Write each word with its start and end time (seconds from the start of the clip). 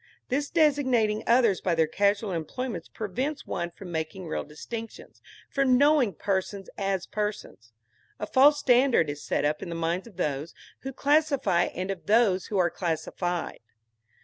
This 0.29 0.49
designating 0.49 1.23
others 1.27 1.61
by 1.61 1.75
their 1.75 1.85
casual 1.85 2.31
employments 2.31 2.87
prevents 2.87 3.45
one 3.45 3.69
from 3.69 3.91
making 3.91 4.25
real 4.27 4.43
distinctions, 4.43 5.21
from 5.47 5.77
knowing 5.77 6.15
persons 6.15 6.71
as 6.75 7.05
persons. 7.05 7.71
A 8.17 8.25
false 8.25 8.57
standard 8.57 9.11
is 9.11 9.21
set 9.23 9.45
up 9.45 9.61
in 9.61 9.69
the 9.69 9.75
minds 9.75 10.07
of 10.07 10.17
those 10.17 10.55
who 10.79 10.91
classify 10.91 11.65
and 11.65 11.91
of 11.91 12.07
those 12.07 12.47
who 12.47 12.57
are 12.57 12.71
classified. 12.71 13.59